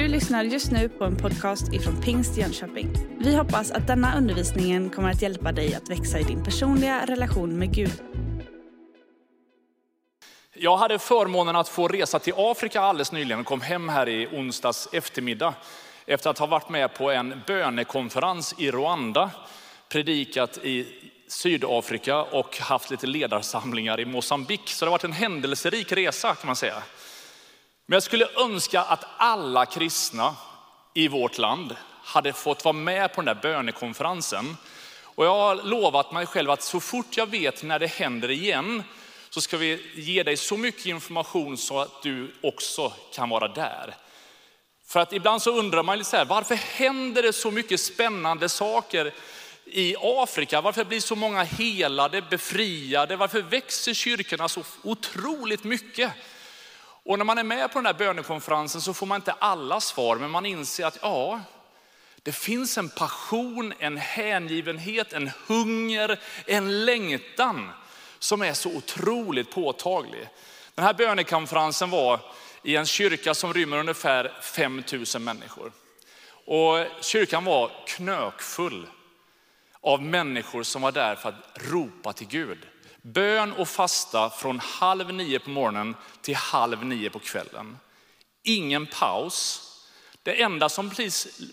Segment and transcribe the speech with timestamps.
[0.00, 2.92] Du lyssnar just nu på en podcast ifrån Pingst Jönköping.
[3.18, 7.58] Vi hoppas att denna undervisning kommer att hjälpa dig att växa i din personliga relation
[7.58, 8.02] med Gud.
[10.54, 14.28] Jag hade förmånen att få resa till Afrika alldeles nyligen och kom hem här i
[14.32, 15.54] onsdags eftermiddag
[16.06, 19.30] efter att ha varit med på en bönekonferens i Rwanda,
[19.88, 20.86] predikat i
[21.28, 24.68] Sydafrika och haft lite ledarsamlingar i Mosambik.
[24.68, 26.82] Så det har varit en händelserik resa kan man säga.
[27.90, 30.36] Men jag skulle önska att alla kristna
[30.94, 34.56] i vårt land hade fått vara med på den där bönekonferensen.
[35.02, 38.82] Och jag har lovat mig själv att så fort jag vet när det händer igen
[39.30, 43.96] så ska vi ge dig så mycket information så att du också kan vara där.
[44.86, 48.48] För att ibland så undrar man lite så här, varför händer det så mycket spännande
[48.48, 49.12] saker
[49.64, 50.60] i Afrika?
[50.60, 53.16] Varför blir så många helade, befriade?
[53.16, 56.12] Varför växer kyrkorna så otroligt mycket?
[57.10, 60.16] Och när man är med på den här bönekonferensen så får man inte alla svar,
[60.16, 61.40] men man inser att ja,
[62.22, 67.70] det finns en passion, en hängivenhet, en hunger, en längtan
[68.18, 70.28] som är så otroligt påtaglig.
[70.74, 72.20] Den här bönekonferensen var
[72.62, 75.72] i en kyrka som rymmer ungefär 5000 människor.
[76.44, 78.86] Och kyrkan var knökfull
[79.80, 82.58] av människor som var där för att ropa till Gud.
[83.02, 87.78] Bön och fasta från halv nio på morgonen till halv nio på kvällen.
[88.42, 89.66] Ingen paus.
[90.22, 90.88] Det enda som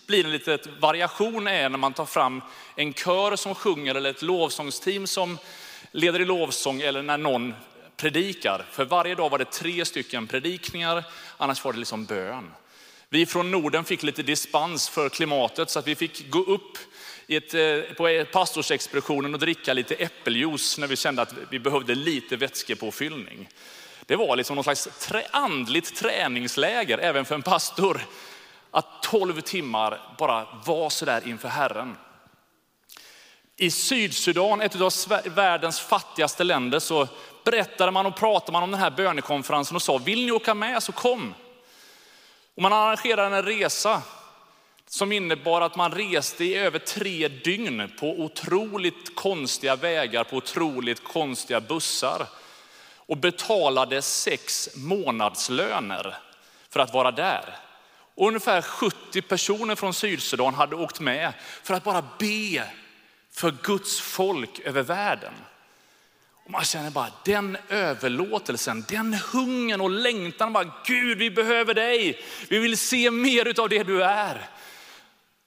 [0.06, 2.42] blir en liten variation är när man tar fram
[2.76, 5.38] en kör som sjunger eller ett lovsångsteam som
[5.92, 7.54] leder i lovsång eller när någon
[7.96, 8.66] predikar.
[8.70, 11.04] För varje dag var det tre stycken predikningar,
[11.36, 12.52] annars var det liksom bön.
[13.08, 16.78] Vi från Norden fick lite dispens för klimatet så att vi fick gå upp
[17.36, 22.36] ett, eh, på pastorsexpeditionen och dricka lite äppeljuice när vi kände att vi behövde lite
[22.36, 23.48] vätskepåfyllning.
[24.06, 28.00] Det var liksom någon slags trä, andligt träningsläger även för en pastor.
[28.70, 31.96] Att 12 timmar bara vara sådär inför Herren.
[33.56, 34.92] I Sydsudan, ett av
[35.24, 37.08] världens fattigaste länder, så
[37.44, 40.82] berättade man och pratade man om den här bönekonferensen och sa, vill ni åka med
[40.82, 41.34] så kom.
[42.54, 44.02] Och man arrangerade en resa
[44.88, 51.04] som innebar att man reste i över tre dygn på otroligt konstiga vägar, på otroligt
[51.04, 52.26] konstiga bussar
[52.96, 56.16] och betalade sex månadslöner
[56.70, 57.56] för att vara där.
[58.14, 61.32] Och ungefär 70 personer från Sydsudan hade åkt med
[61.62, 62.64] för att bara be
[63.30, 65.32] för Guds folk över världen.
[66.44, 70.52] Och man känner bara den överlåtelsen, den hungern och längtan.
[70.52, 72.20] Bara, Gud, vi behöver dig.
[72.48, 74.48] Vi vill se mer av det du är.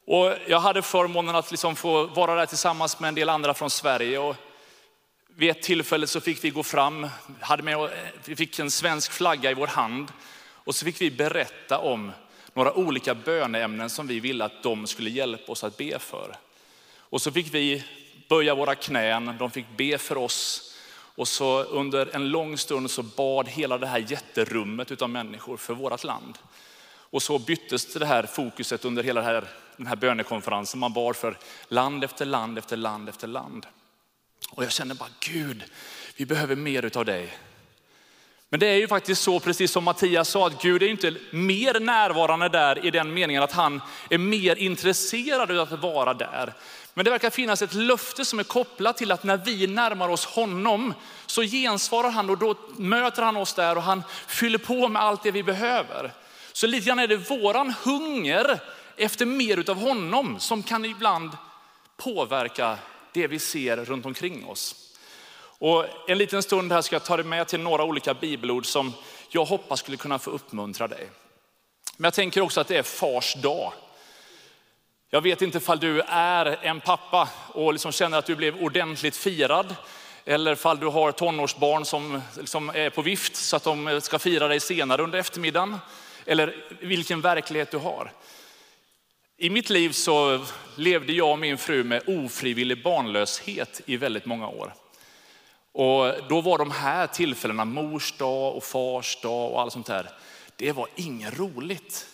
[0.06, 3.70] Och jag hade förmånen att liksom få vara där tillsammans med en del andra från
[3.70, 4.20] Sverige.
[4.20, 4.36] Och
[5.28, 7.08] vid ett tillfälle så fick vi gå fram,
[7.40, 7.90] hade med,
[8.26, 10.12] vi fick en svensk flagga i vår hand.
[10.64, 12.12] Och så fick vi berätta om
[12.54, 16.36] några olika böneämnen som vi ville att de skulle hjälpa oss att be för.
[16.98, 17.84] Och så fick vi
[18.30, 20.68] böja våra knän, de fick be för oss.
[21.16, 25.74] Och så under en lång stund så bad hela det här jätterummet av människor för
[25.74, 26.38] vårt land.
[26.94, 29.48] Och så byttes det här fokuset under hela det här,
[29.81, 30.80] den här bönekonferensen.
[30.80, 31.38] Man bad för
[31.68, 33.66] land efter land efter land efter land.
[34.52, 35.64] Och jag känner bara, Gud,
[36.16, 37.38] vi behöver mer av dig.
[38.50, 41.80] Men det är ju faktiskt så, precis som Mattias sa, att Gud är inte mer
[41.80, 46.53] närvarande där i den meningen att han är mer intresserad av att vara där.
[46.94, 50.25] Men det verkar finnas ett löfte som är kopplat till att när vi närmar oss
[50.25, 50.94] honom
[51.25, 55.24] så gensvarar han och då möter han oss där och han fyller på med allt
[55.24, 56.14] det vi behöver.
[56.53, 58.59] Så lite grann är det våran hunger
[58.97, 61.31] efter mer utav honom som kan ibland
[61.97, 62.78] påverka
[63.13, 64.75] det vi ser runt omkring oss.
[65.62, 68.94] Och en liten stund här ska jag ta dig med till några olika bibelord som
[69.29, 71.09] jag hoppas skulle kunna få uppmuntra dig.
[71.97, 73.74] Men jag tänker också att det är fars dag.
[75.09, 79.16] Jag vet inte ifall du är en pappa och liksom känner att du blev ordentligt
[79.16, 79.75] firad.
[80.25, 84.47] Eller ifall du har tonårsbarn som liksom är på vift så att de ska fira
[84.47, 85.78] dig senare under eftermiddagen.
[86.26, 88.11] Eller vilken verklighet du har.
[89.41, 90.46] I mitt liv så
[90.76, 94.73] levde jag och min fru med ofrivillig barnlöshet i väldigt många år.
[95.72, 100.09] Och då var de här tillfällena, mors dag och fars dag och allt sånt där,
[100.55, 102.08] det var inget roligt.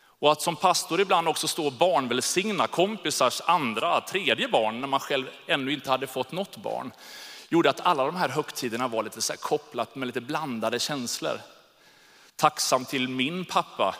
[0.00, 5.00] Och att som pastor ibland också stå och barnvälsigna kompisars andra, tredje barn när man
[5.00, 6.92] själv ännu inte hade fått något barn,
[7.48, 11.40] gjorde att alla de här högtiderna var lite så kopplat med lite blandade känslor.
[12.36, 13.94] Tacksam till min pappa,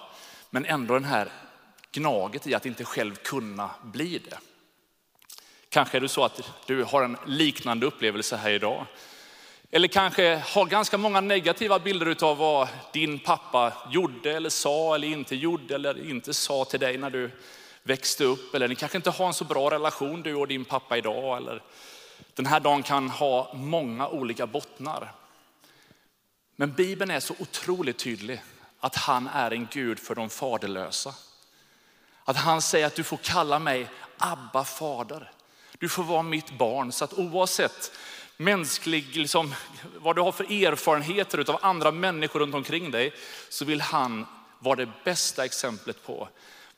[0.51, 1.29] men ändå den här
[1.93, 4.39] gnaget i att inte själv kunna bli det.
[5.69, 8.87] Kanske är det så att du har en liknande upplevelse här idag.
[9.71, 15.09] Eller kanske har ganska många negativa bilder av vad din pappa gjorde eller sa eller
[15.09, 17.31] inte gjorde eller inte sa till dig när du
[17.83, 18.55] växte upp.
[18.55, 21.37] Eller ni kanske inte har en så bra relation du och din pappa idag.
[21.37, 21.63] Eller
[22.35, 25.13] den här dagen kan ha många olika bottnar.
[26.57, 28.43] Men Bibeln är så otroligt tydlig
[28.81, 31.15] att han är en Gud för de faderlösa.
[32.29, 35.31] Att han säger att du får kalla mig Abba fader.
[35.79, 36.93] Du får vara mitt barn.
[36.93, 37.93] Så att oavsett
[38.37, 39.55] mänsklig, liksom,
[39.97, 43.15] vad du har för erfarenheter av andra människor runt omkring dig,
[43.49, 44.27] så vill han
[44.59, 46.29] vara det bästa exemplet på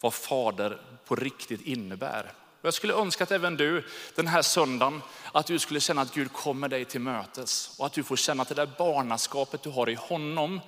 [0.00, 2.32] vad fader på riktigt innebär.
[2.62, 5.02] Jag skulle önska att även du den här söndagen,
[5.32, 8.42] att du skulle känna att Gud kommer dig till mötes och att du får känna
[8.42, 10.60] att det där barnaskapet du har i honom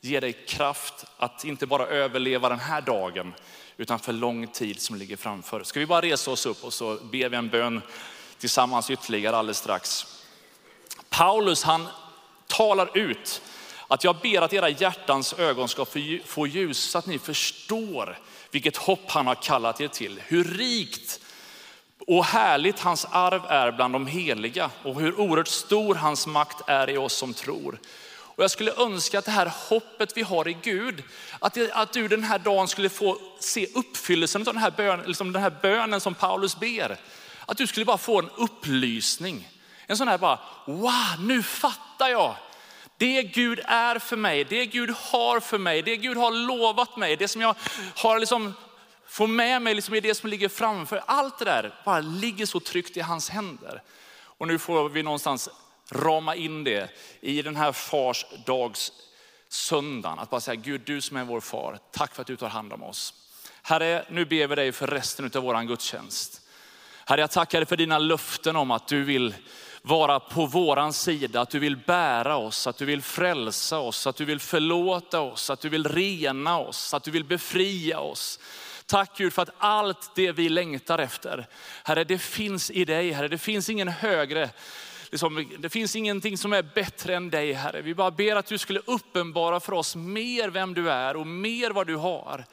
[0.00, 3.34] ger dig kraft att inte bara överleva den här dagen,
[3.82, 5.62] utan för lång tid som ligger framför.
[5.62, 7.82] Ska vi bara resa oss upp och så ber vi en bön
[8.38, 10.06] tillsammans ytterligare alldeles strax.
[11.10, 11.88] Paulus han
[12.46, 13.42] talar ut
[13.88, 15.84] att jag ber att era hjärtans ögon ska
[16.24, 18.18] få ljus så att ni förstår
[18.50, 20.20] vilket hopp han har kallat er till.
[20.26, 21.20] Hur rikt
[22.06, 26.90] och härligt hans arv är bland de heliga och hur oerhört stor hans makt är
[26.90, 27.78] i oss som tror.
[28.36, 31.02] Och jag skulle önska att det här hoppet vi har i Gud,
[31.38, 35.02] att, det, att du den här dagen skulle få se uppfyllelsen av den här, bön,
[35.06, 36.96] liksom den här bönen som Paulus ber.
[37.46, 39.48] Att du skulle bara få en upplysning.
[39.86, 42.36] En sån här bara, wow, nu fattar jag.
[42.98, 47.16] Det Gud är för mig, det Gud har för mig, det Gud har lovat mig,
[47.16, 47.54] det som jag
[47.96, 48.54] har liksom,
[49.08, 51.02] får med mig liksom i det som ligger framför.
[51.06, 53.82] Allt det där bara ligger så tryggt i hans händer.
[54.38, 55.48] Och nu får vi någonstans
[55.92, 56.90] rama in det
[57.20, 58.92] i den här fars dags
[59.48, 60.18] söndagen.
[60.18, 62.72] Att bara säga, Gud du som är vår far, tack för att du tar hand
[62.72, 63.14] om oss.
[63.62, 66.40] Herre, nu ber vi dig för resten av vår gudstjänst.
[67.06, 69.34] Herre, jag tackar dig för dina löften om att du vill
[69.82, 74.16] vara på våran sida, att du vill bära oss, att du vill frälsa oss, att
[74.16, 78.38] du vill förlåta oss, att du vill rena oss, att du vill befria oss.
[78.86, 81.46] Tack Gud för att allt det vi längtar efter,
[81.84, 84.50] Herre det finns i dig, Herre det finns ingen högre
[85.12, 87.82] Liksom, det finns ingenting som är bättre än dig Herre.
[87.82, 91.70] Vi bara ber att du skulle uppenbara för oss mer vem du är och mer
[91.70, 92.44] vad du har.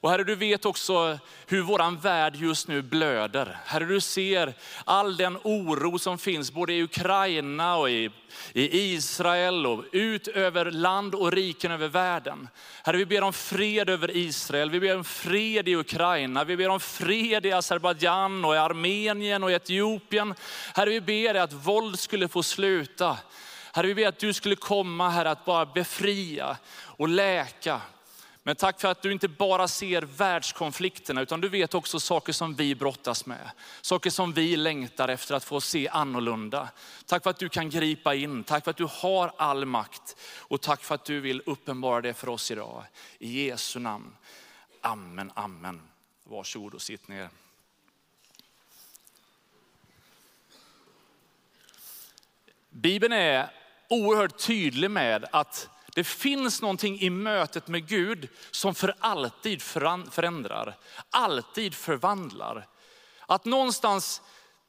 [0.00, 3.58] Och Herre, du vet också hur våran värld just nu blöder.
[3.64, 4.54] Herre, du ser
[4.84, 8.10] all den oro som finns både i Ukraina och i,
[8.52, 12.48] i Israel och ut över land och riken över världen.
[12.84, 16.68] Herre, vi ber om fred över Israel, vi ber om fred i Ukraina, vi ber
[16.68, 20.34] om fred i Azerbajdzjan och i Armenien och i Etiopien.
[20.74, 23.18] Herre, vi ber dig att våld skulle få sluta.
[23.72, 26.56] Herre, vi ber att du skulle komma här att bara befria
[26.86, 27.80] och läka.
[28.46, 32.54] Men tack för att du inte bara ser världskonflikterna, utan du vet också saker som
[32.54, 33.50] vi brottas med.
[33.80, 36.68] Saker som vi längtar efter att få se annorlunda.
[37.06, 40.16] Tack för att du kan gripa in, tack för att du har all makt.
[40.38, 42.84] Och tack för att du vill uppenbara det för oss idag.
[43.18, 44.16] I Jesu namn.
[44.80, 45.82] Amen, amen.
[46.24, 47.28] Varsågod och sitt ner.
[52.70, 53.50] Bibeln är
[53.88, 60.76] oerhört tydlig med att det finns någonting i mötet med Gud som för alltid förändrar,
[61.10, 62.68] alltid förvandlar.
[63.26, 64.22] Att någonstans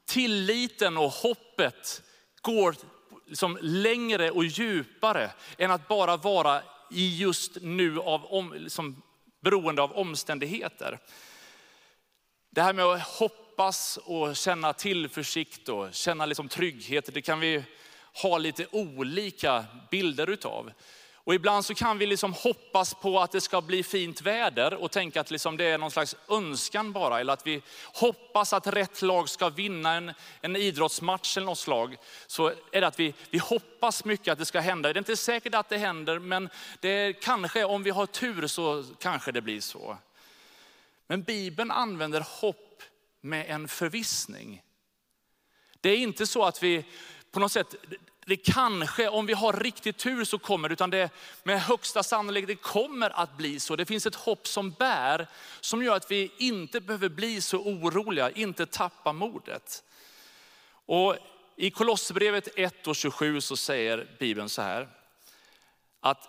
[0.06, 2.02] tilliten och hoppet
[2.40, 2.76] går
[3.26, 9.02] liksom längre och djupare än att bara vara i just nu av om, liksom
[9.40, 10.98] beroende av omständigheter.
[12.50, 17.64] Det här med att hoppas och känna tillförsikt och känna liksom trygghet, det kan vi
[18.22, 20.72] ha lite olika bilder utav.
[21.28, 24.90] Och ibland så kan vi liksom hoppas på att det ska bli fint väder och
[24.90, 27.20] tänka att liksom det är någon slags önskan bara.
[27.20, 31.96] Eller att vi hoppas att rätt lag ska vinna en, en idrottsmatch eller något slag.
[32.26, 34.92] Så är det att vi, vi hoppas mycket att det ska hända.
[34.92, 36.48] Det är inte säkert att det händer, men
[36.80, 39.98] det kanske, om vi har tur så kanske det blir så.
[41.06, 42.82] Men Bibeln använder hopp
[43.20, 44.62] med en förvissning.
[45.80, 46.84] Det är inte så att vi
[47.30, 47.74] på något sätt,
[48.28, 51.10] det kanske, om vi har riktigt tur så kommer det, utan det
[51.42, 53.76] med högsta sannolikhet kommer att bli så.
[53.76, 55.26] Det finns ett hopp som bär,
[55.60, 59.84] som gör att vi inte behöver bli så oroliga, inte tappa modet.
[60.86, 61.16] Och
[61.56, 64.88] I Kolosserbrevet 1 och 27 så säger Bibeln så här,
[66.00, 66.28] att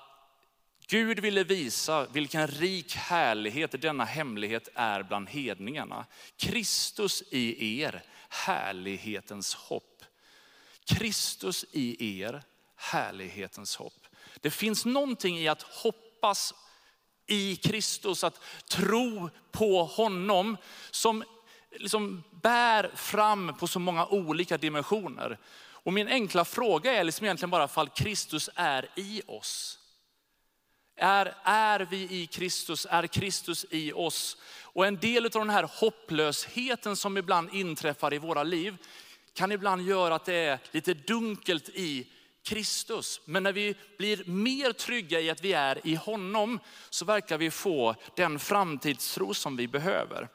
[0.87, 6.05] Gud ville visa vilken rik härlighet denna hemlighet är bland hedningarna.
[6.37, 10.03] Kristus i er, härlighetens hopp.
[10.89, 12.43] Kristus i er,
[12.75, 14.07] härlighetens hopp.
[14.41, 16.53] Det finns någonting i att hoppas
[17.27, 20.57] i Kristus, att tro på honom
[20.91, 21.23] som
[21.71, 25.37] liksom bär fram på så många olika dimensioner.
[25.81, 29.79] Och min enkla fråga är liksom egentligen bara fall Kristus är i oss.
[30.95, 32.87] Är, är vi i Kristus?
[32.89, 34.37] Är Kristus i oss?
[34.61, 38.77] Och en del av den här hopplösheten som ibland inträffar i våra liv
[39.33, 42.07] kan ibland göra att det är lite dunkelt i
[42.43, 43.21] Kristus.
[43.25, 46.59] Men när vi blir mer trygga i att vi är i honom
[46.89, 50.27] så verkar vi få den framtidstro som vi behöver.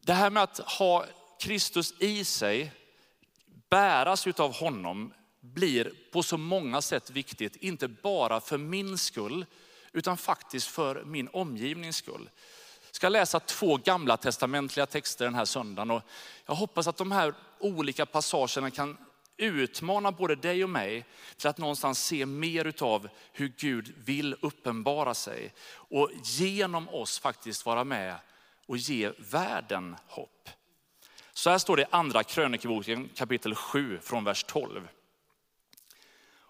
[0.00, 1.06] Det här med att ha
[1.40, 2.72] Kristus i sig,
[3.70, 7.56] bäras av honom, blir på så många sätt viktigt.
[7.56, 9.46] Inte bara för min skull,
[9.92, 12.30] utan faktiskt för min omgivnings skull.
[12.96, 15.90] Jag ska läsa två gamla testamentliga texter den här söndagen.
[15.90, 16.02] Och
[16.46, 18.96] jag hoppas att de här olika passagerna kan
[19.36, 21.04] utmana både dig och mig
[21.36, 25.54] till att någonstans se mer av hur Gud vill uppenbara sig.
[25.68, 28.14] Och genom oss faktiskt vara med
[28.66, 30.48] och ge världen hopp.
[31.32, 34.88] Så här står det i andra krönikeboken kapitel 7 från vers 12.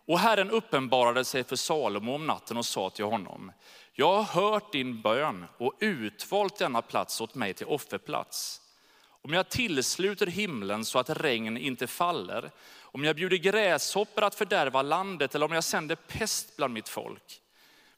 [0.07, 3.53] Och Herren uppenbarade sig för Salomo om natten och sa till honom,
[3.99, 8.61] jag har hört din bön och utvalt denna plats åt mig till offerplats.
[9.09, 12.51] Om jag tillsluter himlen så att regn inte faller,
[12.81, 17.41] om jag bjuder gräshoppor att fördärva landet eller om jag sänder pest bland mitt folk.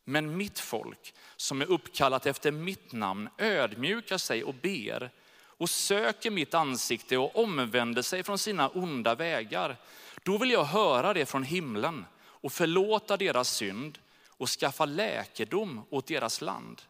[0.04, 5.10] Men mitt folk som är uppkallat efter mitt namn ödmjukar sig och ber
[5.44, 9.76] och söker mitt ansikte och omvänder sig från sina onda vägar.
[10.22, 13.98] Då vill jag höra det från himlen och förlåta deras synd
[14.38, 16.82] och skaffa läkedom åt deras land.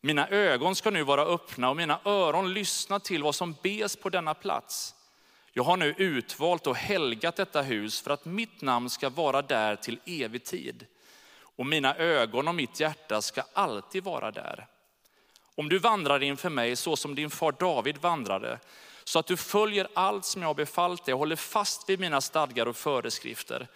[0.00, 4.08] Mina ögon ska nu vara öppna och mina öron lyssna till vad som bes på
[4.08, 4.94] denna plats.
[5.52, 9.76] Jag har nu utvalt och helgat detta hus för att mitt namn ska vara där
[9.76, 10.86] till evig tid.
[11.40, 14.66] Och mina ögon och mitt hjärta ska alltid vara där.
[15.54, 18.58] Om du vandrar inför mig så som din far David vandrade,
[19.04, 22.20] så att du följer allt som jag har befallt dig och håller fast vid mina
[22.20, 23.68] stadgar och föreskrifter,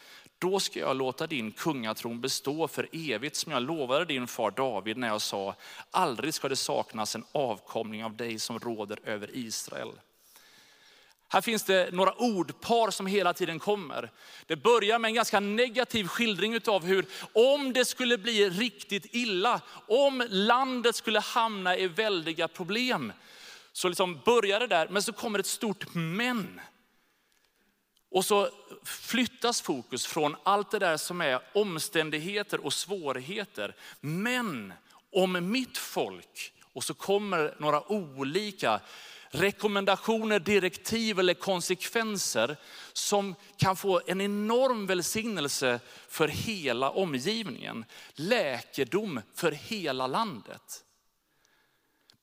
[0.43, 4.97] då ska jag låta din kungatron bestå för evigt som jag lovade din far David
[4.97, 5.55] när jag sa,
[5.91, 9.93] aldrig ska det saknas en avkomling av dig som råder över Israel.
[11.29, 14.11] Här finns det några ordpar som hela tiden kommer.
[14.47, 19.61] Det börjar med en ganska negativ skildring av hur, om det skulle bli riktigt illa,
[19.89, 23.13] om landet skulle hamna i väldiga problem,
[23.73, 26.61] så liksom börjar det där, men så kommer ett stort men.
[28.13, 28.51] Och så
[28.85, 33.75] flyttas fokus från allt det där som är omständigheter och svårigheter.
[34.01, 34.73] Men
[35.13, 38.81] om mitt folk, och så kommer några olika
[39.31, 42.57] rekommendationer, direktiv eller konsekvenser
[42.93, 47.85] som kan få en enorm välsignelse för hela omgivningen.
[48.15, 50.85] Läkedom för hela landet.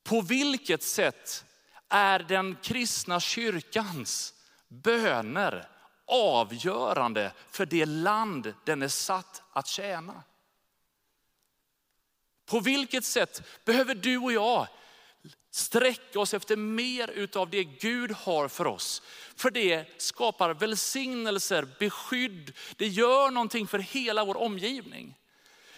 [0.04, 1.46] På vilket sätt
[1.90, 4.34] är den kristna kyrkans
[4.68, 5.79] böner
[6.10, 10.24] avgörande för det land den är satt att tjäna?
[12.46, 14.68] På vilket sätt behöver du och jag
[15.52, 19.02] sträcka oss efter mer utav det Gud har för oss.
[19.36, 25.16] För det skapar välsignelser, beskydd, det gör någonting för hela vår omgivning.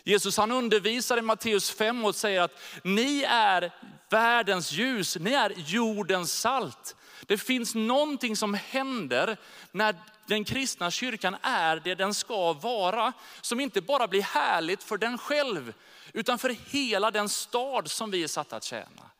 [0.03, 3.71] Jesus han undervisar i Matteus 5 och säger att ni är
[4.09, 6.95] världens ljus, ni är jordens salt.
[7.25, 9.37] Det finns någonting som händer
[9.71, 9.95] när
[10.31, 15.17] den kristna kyrkan är det den ska vara, som inte bara blir härligt för den
[15.17, 15.73] själv,
[16.13, 19.11] utan för hela den stad som vi är satta att tjäna.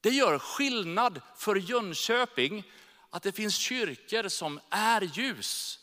[0.00, 2.64] Det gör skillnad för Jönköping
[3.10, 5.78] att det finns kyrkor som är ljus.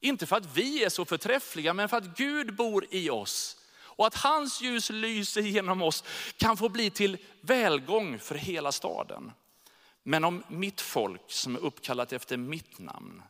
[0.00, 3.56] Inte för att vi är så förträffliga, men för att Gud bor i oss.
[3.80, 6.04] Och att hans ljus lyser genom oss
[6.36, 9.32] kan få bli till välgång för hela staden.
[10.08, 13.22] Men om mitt folk som är uppkallat efter mitt namn.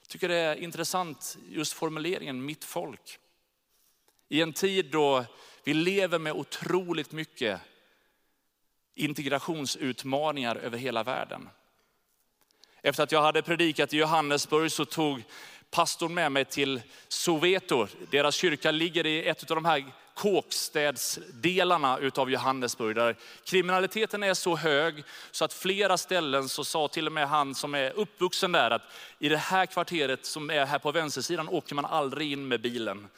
[0.00, 3.18] Jag tycker det är intressant just formuleringen mitt folk.
[4.28, 5.24] I en tid då
[5.64, 7.60] vi lever med otroligt mycket
[8.94, 11.48] integrationsutmaningar över hela världen.
[12.82, 15.24] Efter att jag hade predikat i Johannesburg så tog
[15.70, 17.86] pastorn med mig till Soweto.
[18.10, 19.84] Deras kyrka ligger i ett av de här
[20.16, 27.06] kåkstädsdelarna utav Johannesburg där kriminaliteten är så hög så att flera ställen så sa till
[27.06, 28.82] och med han som är uppvuxen där att
[29.18, 33.08] i det här kvarteret som är här på vänstersidan åker man aldrig in med bilen.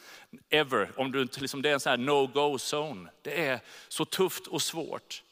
[0.51, 0.91] Ever.
[0.97, 3.11] Om du, liksom, det är en sån här no-go zone.
[3.23, 5.23] Det är så tufft och svårt.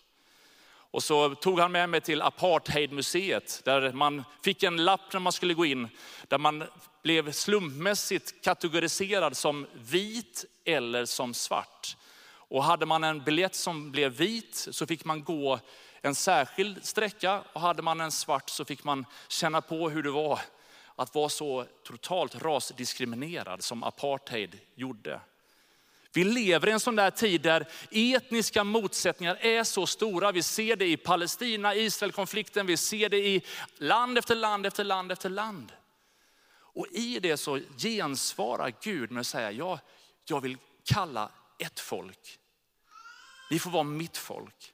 [0.91, 5.33] Och så tog han med mig till apartheidmuseet där man fick en lapp när man
[5.33, 5.89] skulle gå in.
[6.29, 6.65] Där man
[7.07, 11.97] blev slumpmässigt kategoriserad som vit eller som svart.
[12.29, 15.61] Och hade man en biljett som blev vit så fick man gå
[16.03, 20.11] en särskild sträcka och hade man en svart så fick man känna på hur det
[20.11, 20.41] var
[20.97, 25.21] att vara så totalt rasdiskriminerad som apartheid gjorde.
[26.13, 30.33] Vi lever i en sån där tid där etniska motsättningar är så stora.
[30.33, 33.43] Vi ser det i Palestina, Israel-konflikten, vi ser det i
[33.79, 35.73] land efter land efter land efter land.
[36.77, 39.79] Och i det så gensvarar Gud med att säga, ja,
[40.25, 42.39] jag vill kalla ett folk.
[43.51, 44.73] Ni får vara mitt folk.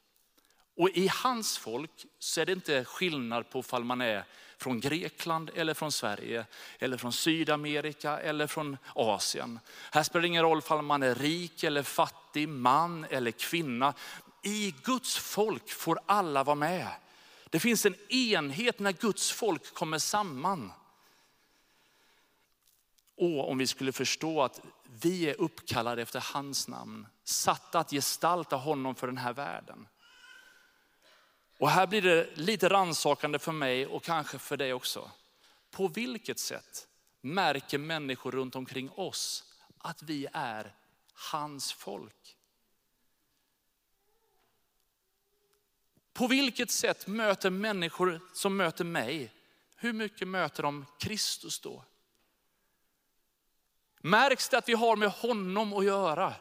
[0.76, 4.25] Och i hans folk så är det inte skillnad på om man är
[4.59, 6.47] från Grekland eller från Sverige,
[6.78, 9.61] eller från Sydamerika eller från Asien.
[9.90, 13.94] Här spelar det ingen roll om man är rik eller fattig, man eller kvinna.
[14.42, 16.88] I Guds folk får alla vara med.
[17.50, 20.73] Det finns en enhet när Guds folk kommer samman.
[23.22, 24.60] Och om vi skulle förstå att
[25.02, 29.88] vi är uppkallade efter hans namn, satta att gestalta honom för den här världen.
[31.58, 35.10] Och här blir det lite ransakande för mig och kanske för dig också.
[35.70, 36.88] På vilket sätt
[37.20, 39.44] märker människor runt omkring oss
[39.78, 40.74] att vi är
[41.32, 42.36] hans folk?
[46.12, 49.32] På vilket sätt möter människor som möter mig,
[49.76, 51.84] hur mycket möter de Kristus då?
[54.02, 56.35] Märks det att vi har med honom att göra?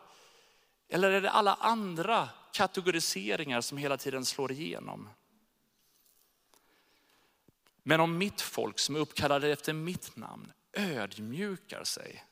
[0.89, 5.09] Eller är det alla andra kategoriseringar som hela tiden slår igenom?
[7.83, 12.25] Men om mitt folk som är uppkallade efter mitt namn ödmjukar sig.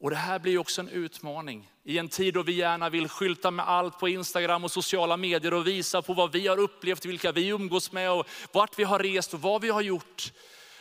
[0.00, 1.70] Och det här blir också en utmaning.
[1.84, 5.54] I en tid då vi gärna vill skylta med allt på Instagram och sociala medier
[5.54, 8.98] och visa på vad vi har upplevt, vilka vi umgås med och vart vi har
[8.98, 10.32] rest och vad vi har gjort.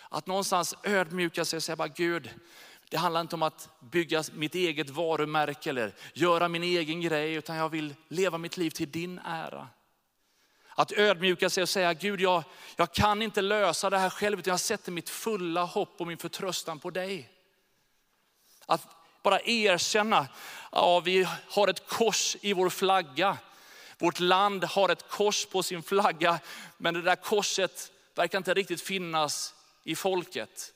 [0.10, 2.30] Att någonstans ödmjuka sig och säga, bara, Gud,
[2.90, 7.56] det handlar inte om att bygga mitt eget varumärke eller göra min egen grej, utan
[7.56, 9.68] jag vill leva mitt liv till din ära.
[10.70, 12.44] Att ödmjuka sig och säga, Gud jag,
[12.76, 16.18] jag kan inte lösa det här själv, utan jag sätter mitt fulla hopp och min
[16.18, 17.30] förtröstan på dig.
[18.66, 18.88] Att
[19.24, 20.28] bara erkänna,
[20.72, 23.38] ja vi har ett kors i vår flagga.
[23.98, 26.40] Vårt land har ett kors på sin flagga,
[26.78, 29.54] men det där korset verkar inte riktigt finnas
[29.88, 30.74] i folket.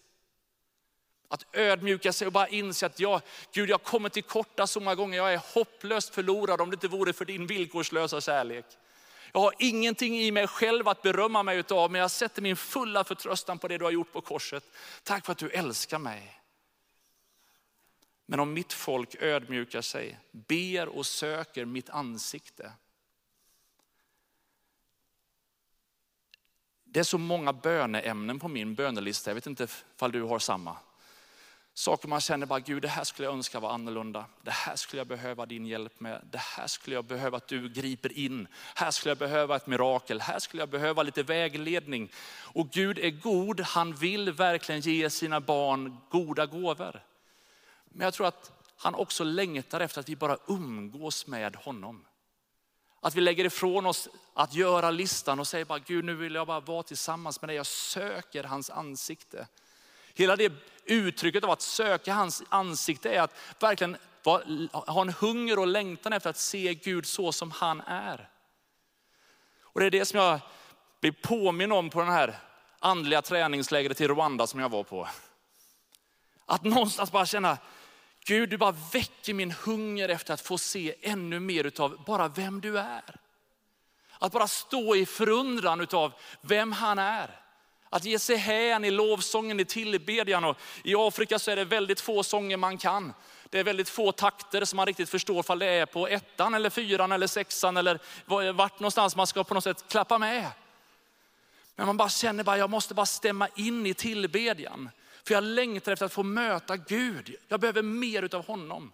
[1.27, 3.21] Att ödmjuka sig och bara inse att jag,
[3.53, 6.87] Gud jag kommer till korta så många gånger, jag är hopplöst förlorad om det inte
[6.87, 8.65] vore för din villkorslösa kärlek.
[9.33, 13.03] Jag har ingenting i mig själv att berömma mig utav, men jag sätter min fulla
[13.03, 14.63] förtröstan på det du har gjort på korset.
[15.03, 16.41] Tack för att du älskar mig.
[18.25, 22.71] Men om mitt folk ödmjukar sig, ber och söker mitt ansikte.
[26.93, 30.75] Det är så många böneämnen på min bönelista, jag vet inte ifall du har samma.
[31.73, 34.25] Saker man känner bara, Gud det här skulle jag önska var annorlunda.
[34.41, 36.21] Det här skulle jag behöva din hjälp med.
[36.31, 38.47] Det här skulle jag behöva att du griper in.
[38.75, 40.21] Här skulle jag behöva ett mirakel.
[40.21, 42.11] Här skulle jag behöva lite vägledning.
[42.41, 47.03] Och Gud är god, han vill verkligen ge sina barn goda gåvor.
[47.85, 52.05] Men jag tror att han också längtar efter att vi bara umgås med honom.
[53.01, 56.47] Att vi lägger ifrån oss att göra listan och säger bara, Gud nu vill jag
[56.47, 57.55] bara vara tillsammans med dig.
[57.55, 59.47] Jag söker hans ansikte.
[60.13, 60.53] Hela det
[60.85, 63.97] uttrycket av att söka hans ansikte är att verkligen
[64.71, 68.29] ha en hunger och längtan efter att se Gud så som han är.
[69.61, 70.39] Och det är det som jag
[70.99, 72.39] blir påminn om på den här
[72.79, 75.07] andliga träningslägret i Rwanda som jag var på.
[76.45, 77.57] Att någonstans bara känna,
[78.25, 82.61] Gud du bara väcker min hunger efter att få se ännu mer utav bara vem
[82.61, 83.15] du är.
[84.19, 87.39] Att bara stå i förundran utav vem han är.
[87.89, 90.43] Att ge sig hän i lovsången, i tillbedjan.
[90.43, 93.13] Och I Afrika så är det väldigt få sånger man kan.
[93.49, 96.69] Det är väldigt få takter som man riktigt förstår om det är på ettan eller
[96.69, 97.99] fyran eller sexan eller
[98.53, 100.47] vart någonstans man ska på något sätt klappa med.
[101.75, 104.89] Men man bara känner bara, jag måste bara stämma in i tillbedjan.
[105.23, 107.35] För jag längtar efter att få möta Gud.
[107.47, 108.93] Jag behöver mer av honom.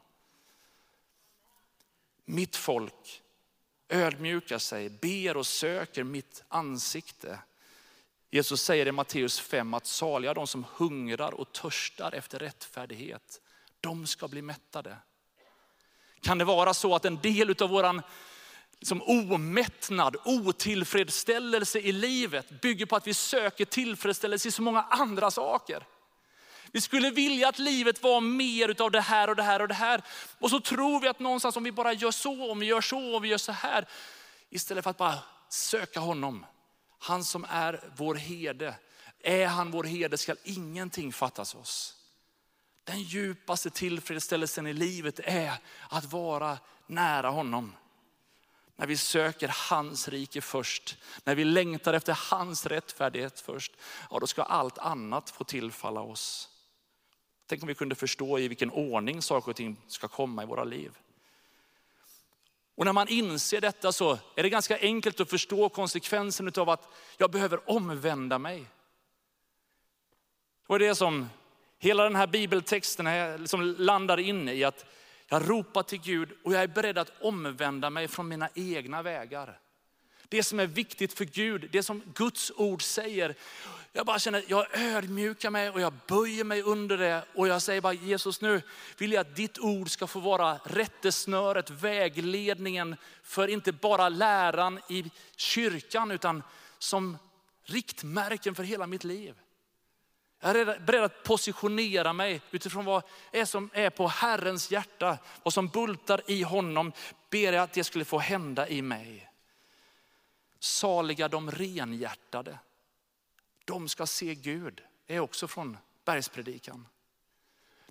[2.25, 3.21] Mitt folk
[3.89, 7.39] ödmjukar sig, ber och söker mitt ansikte.
[8.29, 13.41] Jesus säger i Matteus 5 att saliga de som hungrar och törstar efter rättfärdighet,
[13.79, 14.97] de ska bli mättade.
[16.21, 18.01] Kan det vara så att en del av våran
[18.79, 25.31] liksom omättnad, otillfredsställelse i livet bygger på att vi söker tillfredsställelse i så många andra
[25.31, 25.83] saker.
[26.71, 29.73] Vi skulle vilja att livet var mer av det här och det här och det
[29.73, 30.01] här.
[30.39, 33.15] Och så tror vi att någonstans om vi bara gör så, om vi gör så,
[33.15, 33.87] om vi gör så här.
[34.49, 36.45] Istället för att bara söka honom,
[36.99, 38.75] han som är vår herde.
[39.23, 41.95] Är han vår herde skall ingenting fattas oss.
[42.83, 45.53] Den djupaste tillfredsställelsen i livet är
[45.89, 47.75] att vara nära honom.
[48.75, 53.71] när vi söker hans rike först, när vi längtar efter hans rättfärdighet först,
[54.09, 56.49] ja då ska allt annat få tillfalla oss.
[57.47, 60.63] Tänk om vi kunde förstå i vilken ordning saker och ting ska komma i våra
[60.63, 60.97] liv.
[62.75, 66.87] Och när man inser detta så är det ganska enkelt att förstå konsekvensen av att
[67.17, 68.59] jag behöver omvända mig.
[68.59, 68.67] Det
[70.67, 71.29] var det som
[71.79, 74.85] hela den här bibeltexten liksom landar in i, att
[75.27, 79.59] jag ropar till Gud och jag är beredd att omvända mig från mina egna vägar.
[80.29, 83.35] Det som är viktigt för Gud, det som Guds ord säger.
[83.93, 87.23] Jag bara känner, jag ödmjukar mig och jag böjer mig under det.
[87.35, 88.61] Och jag säger bara Jesus nu
[88.97, 95.11] vill jag att ditt ord ska få vara rättesnöret, vägledningen för inte bara läran i
[95.35, 96.43] kyrkan utan
[96.77, 97.17] som
[97.63, 99.35] riktmärken för hela mitt liv.
[100.39, 105.53] Jag är beredd att positionera mig utifrån vad är som är på Herrens hjärta, vad
[105.53, 106.91] som bultar i honom.
[107.29, 109.26] Ber jag att det skulle få hända i mig.
[110.59, 112.59] Saliga de renhjärtade.
[113.65, 114.81] De ska se Gud.
[115.05, 116.87] Det är också från bergspredikan.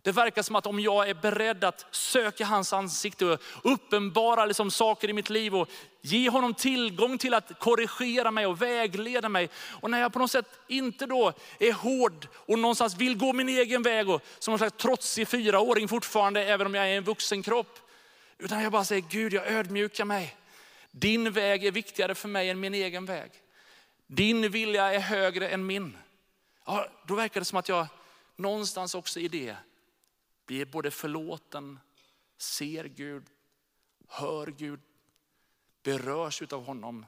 [0.07, 4.71] Det verkar som att om jag är beredd att söka hans ansikte och uppenbara liksom
[4.71, 5.69] saker i mitt liv och
[6.01, 9.49] ge honom tillgång till att korrigera mig och vägleda mig.
[9.81, 13.49] Och när jag på något sätt inte då är hård och någonstans vill gå min
[13.49, 17.43] egen väg och som någon slags trotsig fyraåring fortfarande, även om jag är en vuxen
[17.43, 17.79] kropp.
[18.39, 20.37] Utan jag bara säger, Gud jag ödmjukar mig.
[20.99, 23.31] Din väg är viktigare för mig än min egen väg.
[24.07, 25.99] Din vilja är högre än min.
[26.65, 27.87] Ja, då verkar det som att jag
[28.37, 29.57] någonstans också i det
[30.47, 31.79] blir både förlåten,
[32.39, 33.25] ser Gud,
[34.09, 34.81] hör Gud,
[35.83, 37.07] berörs av honom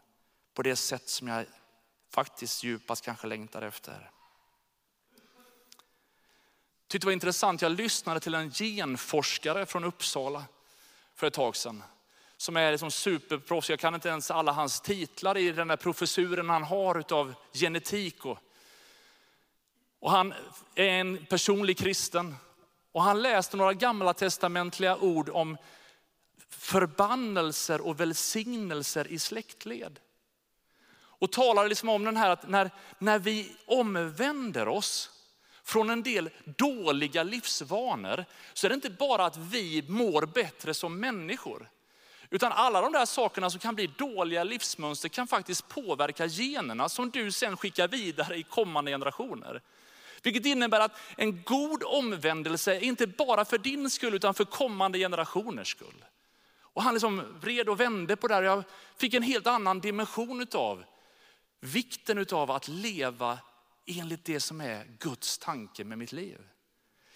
[0.54, 1.46] på det sätt som jag
[2.10, 4.10] faktiskt djupast kanske längtar efter.
[6.86, 10.44] Tyckte det var intressant, jag lyssnade till en genforskare från Uppsala
[11.14, 11.82] för ett tag sedan.
[12.40, 16.50] Som är liksom superproffs, jag kan inte ens alla hans titlar i den där professuren
[16.50, 18.24] han har utav genetik.
[18.24, 18.38] Och,
[20.00, 20.34] och han
[20.74, 22.34] är en personlig kristen
[22.92, 25.56] och han läste några gamla testamentliga ord om
[26.48, 30.00] förbannelser och välsignelser i släktled.
[30.98, 35.10] Och talade liksom om den här att när, när vi omvänder oss
[35.64, 41.00] från en del dåliga livsvanor så är det inte bara att vi mår bättre som
[41.00, 41.70] människor.
[42.30, 47.10] Utan alla de där sakerna som kan bli dåliga livsmönster kan faktiskt påverka generna som
[47.10, 49.62] du sen skickar vidare i kommande generationer.
[50.22, 54.98] Vilket innebär att en god omvändelse är inte bara för din skull utan för kommande
[54.98, 56.04] generationers skull.
[56.60, 58.42] Och han liksom vred och vände på det här.
[58.42, 58.64] Jag
[58.96, 60.84] fick en helt annan dimension av
[61.60, 63.38] vikten av att leva
[63.86, 66.38] enligt det som är Guds tanke med mitt liv.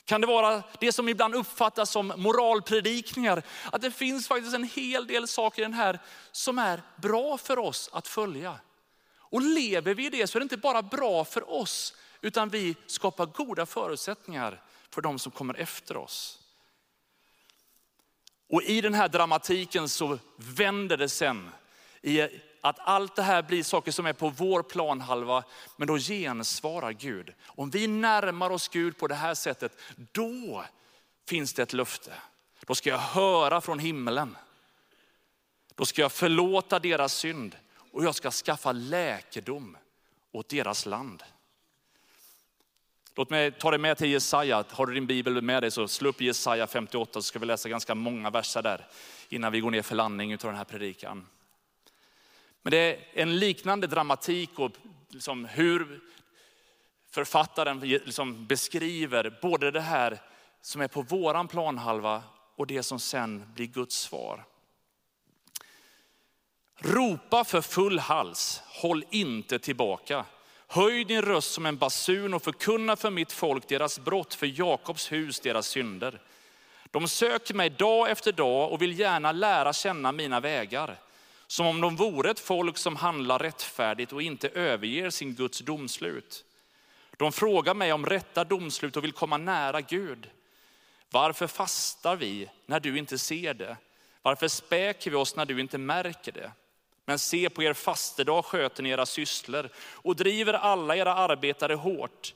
[0.04, 5.06] Kan det vara det som ibland uppfattas som moralpredikningar, att det finns faktiskt en hel
[5.06, 5.98] del saker i den här
[6.32, 8.60] som är bra för oss att följa.
[9.16, 12.76] Och lever vi i det så är det inte bara bra för oss, utan vi
[12.86, 16.38] skapar goda förutsättningar för de som kommer efter oss.
[18.48, 21.50] Och i den här dramatiken så vänder det sen
[22.02, 22.28] i
[22.64, 25.44] att allt det här blir saker som är på vår planhalva,
[25.76, 27.32] men då gensvarar Gud.
[27.46, 29.78] Om vi närmar oss Gud på det här sättet,
[30.12, 30.64] då
[31.28, 32.12] finns det ett löfte.
[32.66, 34.36] Då ska jag höra från himlen.
[35.74, 37.56] Då ska jag förlåta deras synd
[37.92, 39.76] och jag ska skaffa läkedom
[40.32, 41.22] åt deras land.
[43.14, 44.64] Låt mig ta dig med till Jesaja.
[44.70, 47.68] Har du din bibel med dig så slå upp Jesaja 58 så ska vi läsa
[47.68, 48.86] ganska många verser där
[49.28, 51.26] innan vi går ner för landning av den här predikan.
[52.62, 54.70] Men det är en liknande dramatik och
[55.08, 56.00] liksom hur
[57.10, 60.18] författaren liksom beskriver både det här
[60.60, 62.22] som är på våran planhalva
[62.56, 64.44] och det som sen blir Guds svar.
[66.78, 70.24] Ropa för full hals, håll inte tillbaka.
[70.66, 75.12] Höj din röst som en basun och förkunna för mitt folk deras brott, för Jakobs
[75.12, 76.20] hus deras synder.
[76.90, 80.98] De söker mig dag efter dag och vill gärna lära känna mina vägar.
[81.52, 86.44] Som om de vore ett folk som handlar rättfärdigt och inte överger sin Guds domslut.
[87.16, 90.30] De frågar mig om rätta domslut och vill komma nära Gud.
[91.10, 93.76] Varför fastar vi när du inte ser det?
[94.22, 96.52] Varför späker vi oss när du inte märker det?
[97.04, 102.34] Men se på er fastedag sköter ni era sysslor och driver alla era arbetare hårt.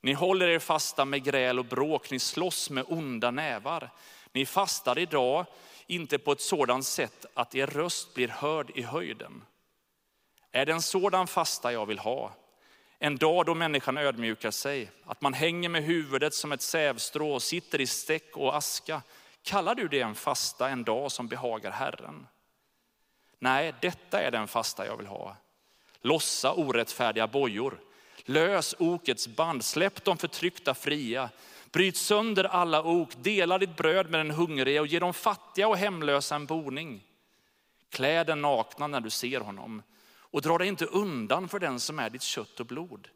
[0.00, 3.90] Ni håller er fasta med gräl och bråk, ni slåss med onda nävar.
[4.32, 5.46] Ni fastar idag
[5.94, 9.44] inte på ett sådant sätt att er röst blir hörd i höjden.
[10.52, 12.32] Är det en sådan fasta jag vill ha?
[12.98, 17.42] En dag då människan ödmjukar sig, att man hänger med huvudet som ett sävstrå och
[17.42, 19.02] sitter i stäck och aska.
[19.42, 22.26] Kallar du det en fasta, en dag som behagar Herren?
[23.38, 25.36] Nej, detta är den fasta jag vill ha.
[26.00, 27.80] Lossa orättfärdiga bojor.
[28.24, 31.30] Lös okets band, släpp de förtryckta fria.
[31.72, 35.76] Bryt sönder alla ok, dela ditt bröd med den hungrige och ge de fattiga och
[35.76, 37.04] hemlösa en boning.
[37.90, 39.82] Klä den nakna när du ser honom
[40.14, 43.08] och dra dig inte undan för den som är ditt kött och blod.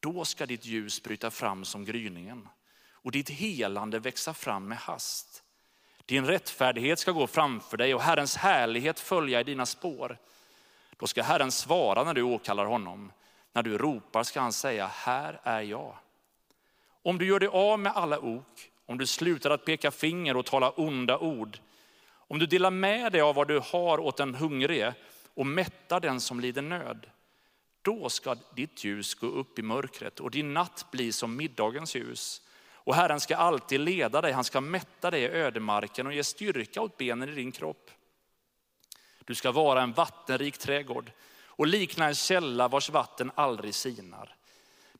[0.00, 2.48] Då ska ditt ljus bryta fram som gryningen
[2.90, 5.42] och ditt helande växa fram med hast.
[6.06, 10.18] Din rättfärdighet ska gå framför dig och Herrens härlighet följa i dina spår.
[10.96, 13.12] Då ska Herren svara när du åkallar honom.
[13.52, 15.96] När du ropar ska han säga, här är jag.
[17.06, 20.46] Om du gör dig av med alla ok, om du slutar att peka finger och
[20.46, 21.58] tala onda ord,
[22.08, 24.94] om du delar med dig av vad du har åt den hungrige
[25.34, 27.06] och mättar den som lider nöd,
[27.82, 32.42] då ska ditt ljus gå upp i mörkret och din natt bli som middagens ljus.
[32.72, 36.80] Och Herren ska alltid leda dig, han ska mätta dig i ödemarken och ge styrka
[36.80, 37.90] åt benen i din kropp.
[39.24, 41.10] Du ska vara en vattenrik trädgård
[41.44, 44.36] och likna en källa vars vatten aldrig sinar.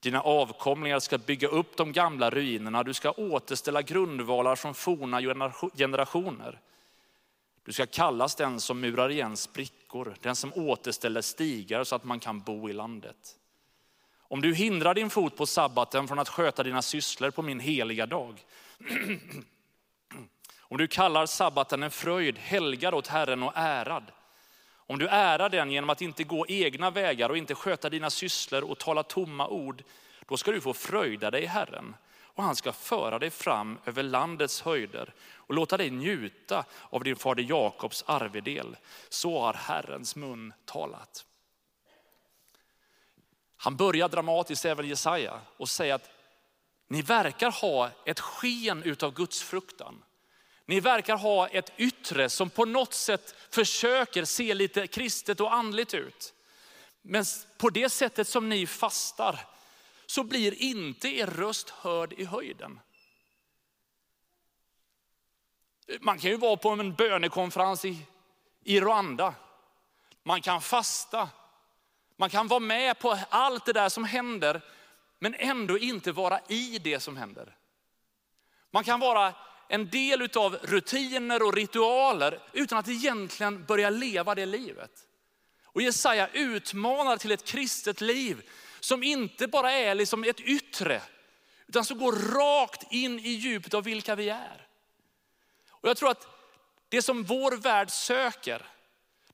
[0.06, 5.20] Dina avkomlingar ska bygga upp de gamla ruinerna, du ska återställa grundvalar från forna
[5.76, 6.60] generationer.
[7.64, 12.20] Du ska kallas den som murar igen sprickor, den som återställer stigar så att man
[12.20, 13.36] kan bo i landet.
[14.18, 18.06] Om du hindrar din fot på sabbaten från att sköta dina sysslor på min heliga
[18.06, 18.44] dag.
[20.58, 24.04] Om du kallar sabbaten en fröjd, helgad åt Herren och ärad.
[24.86, 28.64] Om du ärar den genom att inte gå egna vägar och inte sköta dina sysslor
[28.64, 29.82] och tala tomma ord,
[30.26, 31.96] då ska du få fröjda dig i Herren
[32.36, 37.16] och han ska föra dig fram över landets höjder och låta dig njuta av din
[37.16, 38.76] fader Jakobs arvedel.
[39.08, 41.26] Så har Herrens mun talat.
[43.56, 46.10] Han börjar dramatiskt även Jesaja och säger att
[46.88, 50.02] ni verkar ha ett sken utav Guds fruktan.
[50.66, 55.94] Ni verkar ha ett yttre som på något sätt försöker se lite kristet och andligt
[55.94, 56.34] ut.
[57.02, 57.24] Men
[57.58, 59.40] på det sättet som ni fastar
[60.06, 62.80] så blir inte er röst hörd i höjden.
[66.00, 68.06] Man kan ju vara på en bönekonferens i,
[68.64, 69.34] i Rwanda.
[70.22, 71.28] Man kan fasta.
[72.16, 74.60] Man kan vara med på allt det där som händer,
[75.18, 77.56] men ändå inte vara i det som händer.
[78.70, 79.34] Man kan vara
[79.68, 84.90] en del av rutiner och ritualer utan att egentligen börja leva det livet.
[85.64, 88.48] Och Jesaja utmanar till ett kristet liv
[88.80, 91.02] som inte bara är liksom ett yttre,
[91.66, 94.66] utan som går rakt in i djupet av vilka vi är.
[95.68, 96.26] Och jag tror att
[96.88, 98.66] det som vår värld söker,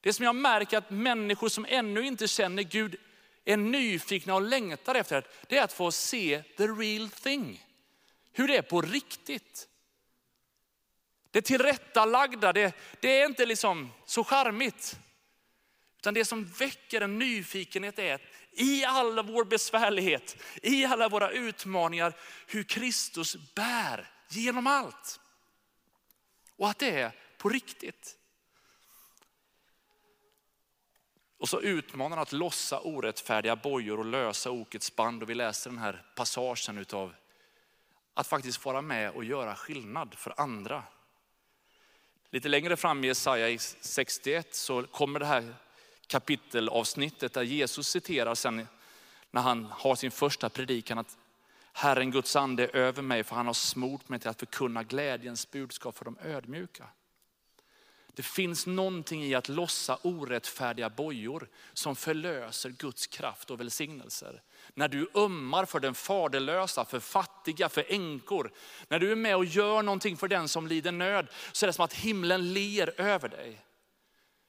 [0.00, 2.96] det som jag märker att människor som ännu inte känner Gud
[3.44, 7.66] är nyfikna och längtar efter, det är att få se the real thing.
[8.32, 9.68] Hur det är på riktigt.
[11.32, 14.98] Det tillrättalagda, det, det är inte liksom så charmigt.
[15.98, 18.20] Utan det som väcker en nyfikenhet är att
[18.52, 22.14] i all vår besvärlighet, i alla våra utmaningar,
[22.46, 25.20] hur Kristus bär genom allt.
[26.56, 28.16] Och att det är på riktigt.
[31.38, 35.22] Och så utmanar han att lossa orättfärdiga bojor och lösa okets band.
[35.22, 37.14] Och vi läser den här passagen utav
[38.14, 40.82] att faktiskt vara med och göra skillnad för andra.
[42.34, 45.54] Lite längre fram i Jesaja 61 så kommer det här
[46.06, 48.68] kapitelavsnittet där Jesus citerar sen
[49.30, 51.16] när han har sin första predikan att
[51.72, 55.50] Herren Guds ande är över mig för han har smort mig till att förkunna glädjens
[55.50, 56.88] budskap för de ödmjuka.
[58.14, 64.42] Det finns någonting i att lossa orättfärdiga bojor som förlöser Guds kraft och välsignelser.
[64.74, 68.52] När du ömmar för den faderlösa, för fattiga, för änkor.
[68.88, 71.72] När du är med och gör någonting för den som lider nöd så är det
[71.72, 73.60] som att himlen ler över dig.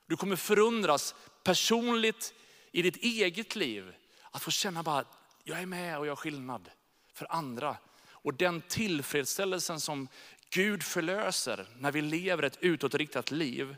[0.07, 2.33] Du kommer förundras personligt
[2.71, 3.93] i ditt eget liv.
[4.31, 5.05] Att få känna bara,
[5.43, 6.69] jag är med och gör skillnad
[7.13, 7.77] för andra.
[8.05, 10.07] Och den tillfredsställelsen som
[10.53, 13.75] Gud förlöser när vi lever ett utåtriktat liv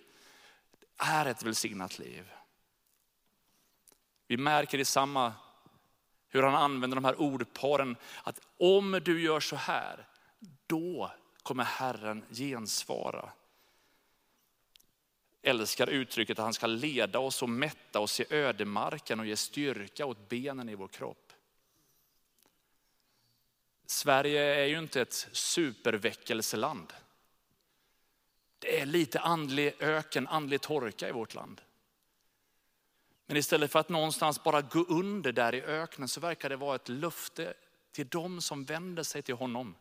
[0.97, 2.31] är ett välsignat liv.
[4.27, 5.33] Vi märker i samma
[6.29, 10.07] hur han använder de här ordparen att om du gör så här,
[10.67, 11.11] då
[11.43, 13.31] kommer Herren gensvara
[15.45, 20.05] älskar uttrycket att han ska leda oss och mätta oss i ödemarken och ge styrka
[20.05, 21.24] åt benen i vår kropp.
[23.85, 26.93] Sverige är ju inte ett superväckelseland.
[28.59, 31.61] Det är lite andlig öken, andlig torka i vårt land.
[33.25, 36.75] Men istället för att någonstans bara gå under där i öknen så verkar det vara
[36.75, 37.53] ett löfte
[37.91, 39.75] till dem som vänder sig till honom.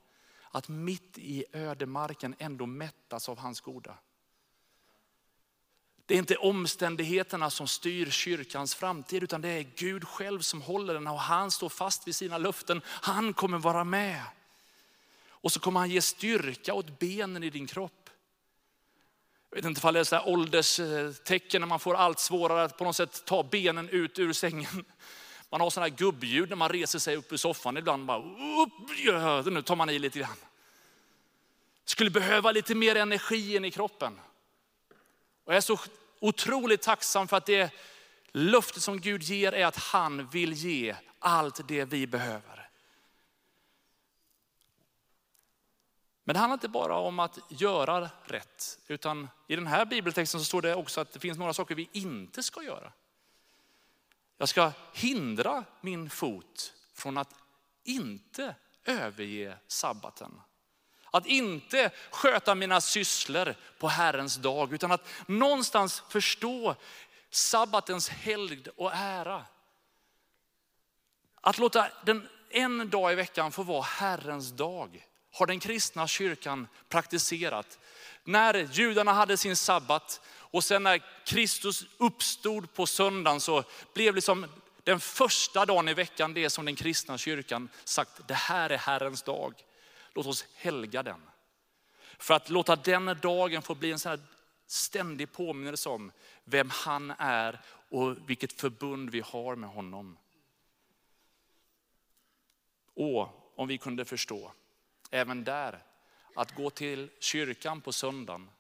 [0.51, 3.99] Att mitt i ödemarken ändå mättas av hans goda.
[6.07, 10.95] Det är inte omständigheterna som styr kyrkans framtid, utan det är Gud själv som håller
[10.95, 12.83] den och han står fast vid sina löften.
[12.87, 14.23] Han kommer vara med.
[15.29, 18.11] Och så kommer han ge styrka åt benen i din kropp.
[19.51, 22.79] Jag vet inte om det är så här ålderstecken när man får allt svårare att
[22.79, 24.85] på något sätt ta benen ut ur sängen.
[25.51, 27.77] Man har sådana här gubbljud när man reser sig upp ur soffan.
[27.77, 30.37] Ibland bara, upp, nu tar man i lite grann.
[31.85, 34.21] Skulle behöva lite mer energi in i kroppen.
[35.45, 35.79] Och jag är så
[36.21, 37.73] otroligt tacksam för att det
[38.33, 42.71] löfte som Gud ger är att han vill ge allt det vi behöver.
[46.25, 50.45] Men det handlar inte bara om att göra rätt, utan i den här bibeltexten så
[50.45, 52.93] står det också att det finns några saker vi inte ska göra.
[54.37, 57.35] Jag ska hindra min fot från att
[57.85, 58.55] inte
[58.85, 60.41] överge sabbaten.
[61.15, 66.77] Att inte sköta mina sysslor på Herrens dag, utan att någonstans förstå
[67.31, 69.45] sabbatens helgd och ära.
[71.41, 76.69] Att låta den en dag i veckan få vara Herrens dag har den kristna kyrkan
[76.89, 77.79] praktiserat.
[78.25, 84.47] När judarna hade sin sabbat och sen när Kristus uppstod på söndagen så blev liksom
[84.85, 89.23] den första dagen i veckan det som den kristna kyrkan sagt, det här är Herrens
[89.23, 89.55] dag.
[90.15, 91.31] Låt oss helga den.
[92.19, 94.21] För att låta den dagen få bli en sån här
[94.67, 96.13] ständig påminnelse om
[96.45, 100.19] vem han är och vilket förbund vi har med honom.
[102.95, 104.53] Och om vi kunde förstå,
[105.11, 105.83] även där,
[106.35, 108.51] att gå till kyrkan på söndagen,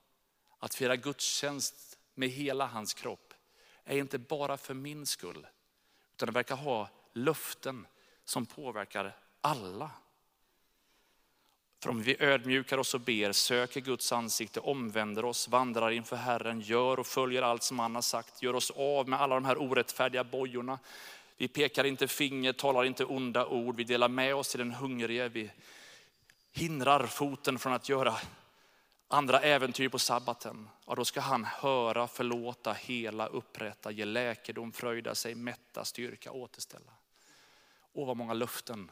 [0.58, 3.34] att fira gudstjänst med hela hans kropp,
[3.84, 5.46] är inte bara för min skull,
[6.12, 7.86] utan det verkar ha löften
[8.24, 9.90] som påverkar alla.
[11.84, 16.60] För om vi ödmjukar oss och ber, söker Guds ansikte, omvänder oss, vandrar inför Herren,
[16.60, 19.62] gör och följer allt som han har sagt, gör oss av med alla de här
[19.62, 20.78] orättfärdiga bojorna.
[21.36, 25.28] Vi pekar inte finger, talar inte onda ord, vi delar med oss till den hungrige,
[25.28, 25.50] vi
[26.52, 28.14] hindrar foten från att göra
[29.08, 30.68] andra äventyr på sabbaten.
[30.86, 36.92] Ja, då ska han höra, förlåta, hela, upprätta, ge läkedom, fröjda sig, mätta, styrka, återställa.
[37.92, 38.90] Åh vad många löften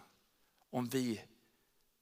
[0.70, 1.22] om vi